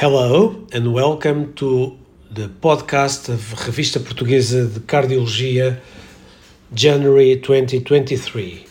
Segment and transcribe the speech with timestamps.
[0.00, 1.98] Hello and welcome to
[2.30, 5.78] the podcast of Revista Portuguesa de Cardiologia,
[6.72, 8.66] January 2023.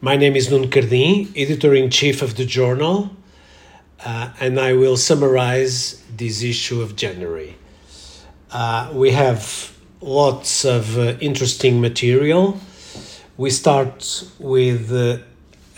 [0.00, 3.10] My name is Nuno Cardim, editor in chief of the journal,
[4.04, 7.56] uh, and I will summarize this issue of January.
[8.52, 12.60] Uh, we have lots of uh, interesting material.
[13.36, 15.24] We start with uh,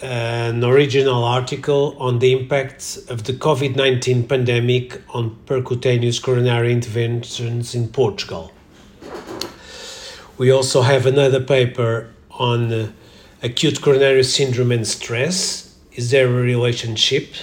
[0.03, 7.75] an original article on the impacts of the COVID 19 pandemic on percutaneous coronary interventions
[7.75, 8.52] in Portugal.
[10.38, 12.92] We also have another paper on uh,
[13.42, 15.77] acute coronary syndrome and stress.
[15.92, 17.34] Is there a relationship?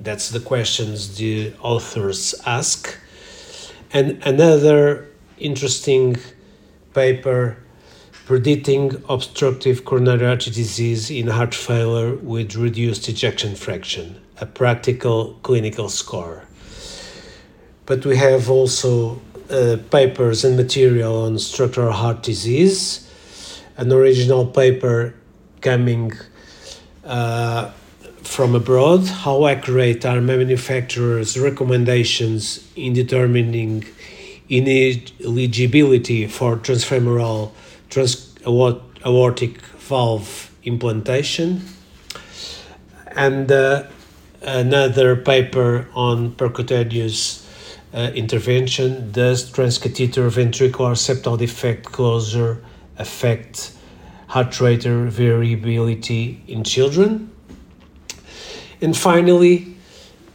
[0.00, 2.98] That's the questions the authors ask.
[3.92, 5.08] And another
[5.38, 6.16] interesting
[6.94, 7.56] paper
[8.30, 15.88] predicting obstructive coronary artery disease in heart failure with reduced ejection fraction, a practical clinical
[15.88, 16.44] score.
[17.86, 23.08] But we have also uh, papers and material on structural heart disease,
[23.76, 25.12] an original paper
[25.60, 26.12] coming
[27.04, 27.72] uh,
[28.22, 33.84] from abroad, how accurate are manufacturers' recommendations in determining
[34.48, 37.50] ineligibility for transfemoral
[37.90, 41.62] trans aortic valve implantation.
[43.16, 43.88] And uh,
[44.40, 47.46] another paper on percutaneous
[47.92, 52.62] uh, intervention does transcatheter ventricular septal defect closure
[52.96, 53.72] affect
[54.28, 57.32] heart rate variability in children?
[58.80, 59.76] And finally,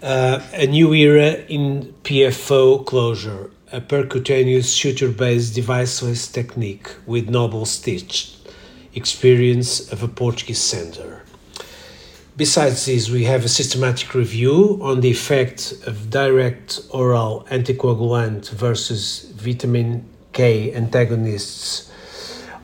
[0.04, 8.36] uh, a new era in PFO closure a percutaneous suture-based deviceless technique with NobleStitch
[8.94, 11.24] experience of a Portuguese center.
[12.38, 19.32] Besides this, we have a systematic review on the effect of direct oral anticoagulant versus
[19.36, 21.92] vitamin K antagonists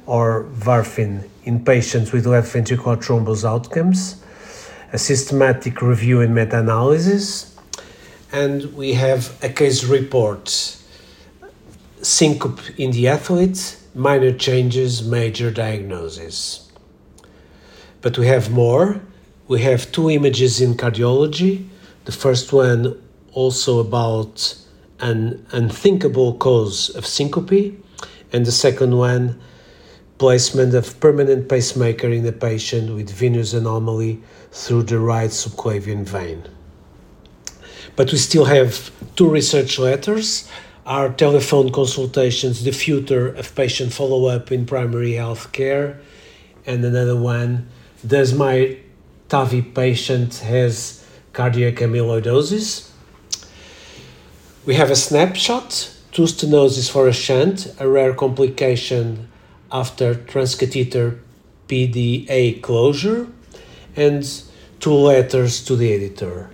[0.05, 4.21] or varfarin in patients with left ventricular thrombus outcomes,
[4.93, 7.57] a systematic review and meta-analysis,
[8.31, 10.77] and we have a case report
[12.01, 16.71] syncope in the athlete, minor changes, major diagnosis.
[18.01, 19.01] But we have more.
[19.47, 21.67] We have two images in cardiology.
[22.05, 23.01] The first one
[23.33, 24.55] also about
[24.99, 27.77] an unthinkable cause of syncope,
[28.31, 29.39] and the second one,
[30.17, 36.47] placement of permanent pacemaker in a patient with venous anomaly through the right subclavian vein.
[37.95, 40.47] But we still have two research letters
[40.91, 46.01] are telephone consultations the future of patient follow up in primary health care?
[46.65, 47.69] And another one,
[48.05, 48.77] does my
[49.29, 52.91] TAVI patient has cardiac amyloidosis?
[54.65, 59.29] We have a snapshot, two stenosis for a shunt, a rare complication
[59.71, 61.19] after transcatheter
[61.69, 63.27] PDA closure,
[63.95, 64.29] and
[64.81, 66.49] two letters to the editor